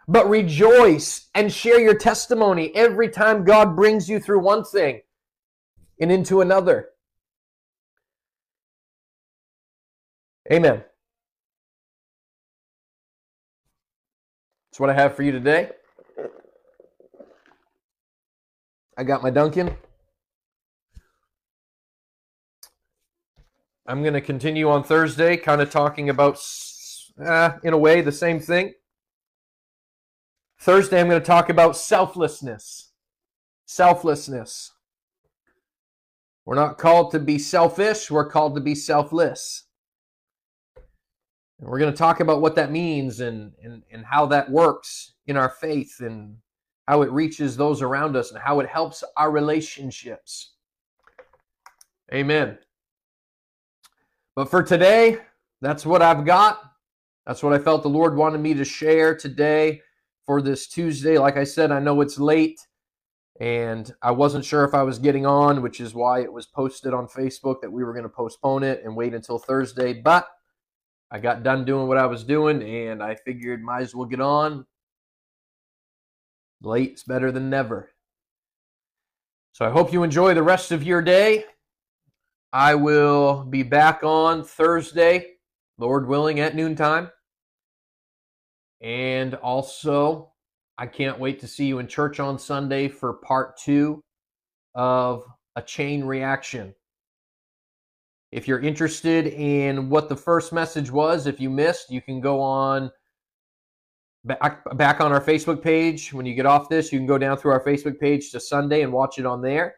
But 0.07 0.29
rejoice 0.29 1.29
and 1.33 1.53
share 1.53 1.79
your 1.79 1.97
testimony 1.97 2.75
every 2.75 3.07
time 3.07 3.45
God 3.45 3.77
brings 3.77 4.09
you 4.09 4.19
through 4.19 4.41
one 4.41 4.65
thing 4.65 5.01
and 6.01 6.11
into 6.11 6.41
another. 6.41 6.89
Amen. 10.51 10.83
That's 14.69 14.79
what 14.79 14.89
I 14.89 14.93
have 14.93 15.15
for 15.15 15.23
you 15.23 15.31
today. 15.31 15.69
I 18.97 19.03
got 19.03 19.23
my 19.23 19.29
Dunkin'. 19.29 19.75
I'm 23.85 24.01
going 24.01 24.13
to 24.13 24.21
continue 24.21 24.69
on 24.69 24.83
Thursday, 24.83 25.37
kind 25.37 25.61
of 25.61 25.69
talking 25.69 26.09
about, 26.09 26.39
uh, 27.23 27.51
in 27.63 27.73
a 27.73 27.77
way, 27.77 28.01
the 28.01 28.11
same 28.11 28.39
thing. 28.39 28.73
Thursday, 30.59 30.99
I'm 30.99 31.09
going 31.09 31.21
to 31.21 31.25
talk 31.25 31.49
about 31.49 31.75
selflessness. 31.75 32.91
Selflessness. 33.65 34.71
We're 36.45 36.55
not 36.55 36.77
called 36.77 37.11
to 37.11 37.19
be 37.19 37.39
selfish, 37.39 38.11
we're 38.11 38.29
called 38.29 38.55
to 38.55 38.61
be 38.61 38.75
selfless. 38.75 39.65
And 41.59 41.69
we're 41.69 41.79
going 41.79 41.91
to 41.91 41.97
talk 41.97 42.19
about 42.19 42.41
what 42.41 42.55
that 42.55 42.71
means 42.71 43.19
and, 43.19 43.53
and, 43.63 43.83
and 43.91 44.05
how 44.05 44.25
that 44.27 44.49
works 44.49 45.13
in 45.27 45.37
our 45.37 45.49
faith 45.49 45.99
and 45.99 46.37
how 46.87 47.01
it 47.01 47.11
reaches 47.11 47.55
those 47.55 47.81
around 47.81 48.15
us 48.15 48.31
and 48.31 48.41
how 48.41 48.59
it 48.59 48.67
helps 48.67 49.03
our 49.15 49.31
relationships. 49.31 50.53
Amen. 52.13 52.57
But 54.35 54.49
for 54.49 54.63
today, 54.63 55.19
that's 55.61 55.85
what 55.85 56.01
I've 56.01 56.25
got. 56.25 56.59
That's 57.25 57.41
what 57.41 57.53
I 57.53 57.59
felt 57.59 57.83
the 57.83 57.89
Lord 57.89 58.17
wanted 58.17 58.41
me 58.41 58.53
to 58.55 58.65
share 58.65 59.15
today 59.15 59.81
for 60.25 60.41
this 60.41 60.67
Tuesday. 60.67 61.17
Like 61.17 61.37
I 61.37 61.43
said, 61.43 61.71
I 61.71 61.79
know 61.79 62.01
it's 62.01 62.19
late 62.19 62.59
and 63.39 63.93
I 64.01 64.11
wasn't 64.11 64.45
sure 64.45 64.63
if 64.65 64.73
I 64.73 64.83
was 64.83 64.99
getting 64.99 65.25
on, 65.25 65.61
which 65.61 65.79
is 65.79 65.93
why 65.93 66.21
it 66.21 66.31
was 66.31 66.45
posted 66.45 66.93
on 66.93 67.07
Facebook 67.07 67.61
that 67.61 67.71
we 67.71 67.83
were 67.83 67.93
going 67.93 68.03
to 68.03 68.09
postpone 68.09 68.63
it 68.63 68.81
and 68.83 68.95
wait 68.95 69.13
until 69.13 69.39
Thursday. 69.39 69.93
But 69.93 70.27
I 71.13 71.19
got 71.19 71.43
done 71.43 71.63
doing 71.63 71.87
what 71.87 71.99
I 71.99 72.07
was 72.07 72.23
doing 72.23 72.63
and 72.63 73.03
I 73.03 73.13
figured 73.13 73.63
might 73.63 73.83
as 73.83 73.93
well 73.93 74.07
get 74.07 74.19
on. 74.19 74.65
Late's 76.63 77.03
better 77.03 77.31
than 77.31 77.51
never. 77.51 77.91
So 79.51 79.63
I 79.63 79.69
hope 79.69 79.93
you 79.93 80.01
enjoy 80.01 80.33
the 80.33 80.41
rest 80.41 80.71
of 80.71 80.81
your 80.81 81.03
day. 81.03 81.45
I 82.51 82.73
will 82.73 83.43
be 83.43 83.61
back 83.61 84.03
on 84.03 84.43
Thursday, 84.43 85.33
Lord 85.77 86.07
willing, 86.07 86.39
at 86.39 86.55
noontime. 86.55 87.11
And 88.81 89.35
also, 89.35 90.31
I 90.79 90.87
can't 90.87 91.19
wait 91.19 91.39
to 91.41 91.47
see 91.47 91.65
you 91.65 91.77
in 91.77 91.87
church 91.87 92.19
on 92.19 92.39
Sunday 92.39 92.87
for 92.87 93.13
part 93.13 93.55
two 93.57 94.01
of 94.73 95.23
a 95.55 95.61
chain 95.61 96.03
reaction. 96.03 96.73
If 98.33 98.47
you're 98.47 98.59
interested 98.59 99.27
in 99.27 99.89
what 99.89 100.09
the 100.09 100.15
first 100.15 100.51
message 100.51 100.89
was, 100.91 101.27
if 101.27 101.39
you 101.39 101.49
missed, 101.49 101.91
you 101.91 102.01
can 102.01 102.19
go 102.19 102.39
on 102.39 102.91
back, 104.25 104.63
back 104.75 105.01
on 105.01 105.11
our 105.11 105.21
Facebook 105.21 105.61
page. 105.61 106.11
When 106.11 106.25
you 106.25 106.33
get 106.33 106.45
off 106.45 106.69
this, 106.69 106.91
you 106.91 106.99
can 106.99 107.07
go 107.07 107.17
down 107.17 107.37
through 107.37 107.51
our 107.51 107.63
Facebook 107.63 107.99
page 107.99 108.31
to 108.31 108.39
Sunday 108.39 108.81
and 108.81 108.91
watch 108.91 109.19
it 109.19 109.25
on 109.25 109.41
there, 109.41 109.75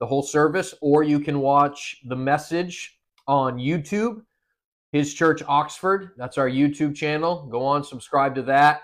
the 0.00 0.06
whole 0.06 0.22
service, 0.22 0.74
or 0.80 1.02
you 1.02 1.18
can 1.18 1.40
watch 1.40 1.96
the 2.04 2.16
message 2.16 2.98
on 3.26 3.58
YouTube 3.58 4.22
his 4.92 5.12
Church 5.12 5.42
Oxford. 5.46 6.12
That's 6.16 6.38
our 6.38 6.48
YouTube 6.48 6.94
channel. 6.94 7.46
Go 7.50 7.64
on, 7.64 7.84
subscribe 7.84 8.34
to 8.36 8.42
that. 8.42 8.82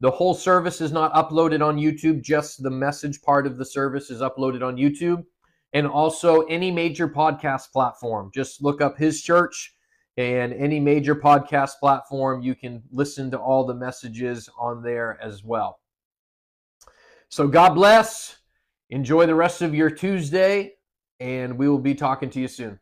The 0.00 0.10
whole 0.10 0.32
service 0.32 0.80
is 0.80 0.92
not 0.92 1.12
uploaded 1.12 1.64
on 1.64 1.76
YouTube, 1.76 2.22
just 2.22 2.62
the 2.62 2.70
message 2.70 3.20
part 3.20 3.46
of 3.46 3.58
the 3.58 3.64
service 3.64 4.10
is 4.10 4.22
uploaded 4.22 4.66
on 4.66 4.76
YouTube. 4.76 5.24
And 5.72 5.86
also 5.86 6.42
any 6.42 6.70
major 6.70 7.08
podcast 7.08 7.70
platform. 7.72 8.30
Just 8.34 8.62
look 8.62 8.80
up 8.80 8.98
His 8.98 9.22
Church 9.22 9.74
and 10.16 10.52
any 10.52 10.80
major 10.80 11.14
podcast 11.14 11.78
platform. 11.78 12.42
You 12.42 12.54
can 12.54 12.82
listen 12.90 13.30
to 13.30 13.38
all 13.38 13.64
the 13.64 13.74
messages 13.74 14.48
on 14.58 14.82
there 14.82 15.18
as 15.22 15.44
well. 15.44 15.78
So 17.28 17.46
God 17.46 17.74
bless. 17.74 18.36
Enjoy 18.90 19.24
the 19.26 19.34
rest 19.36 19.62
of 19.62 19.72
your 19.72 19.88
Tuesday, 19.88 20.72
and 21.20 21.56
we 21.56 21.68
will 21.68 21.78
be 21.78 21.94
talking 21.94 22.28
to 22.30 22.40
you 22.40 22.48
soon. 22.48 22.80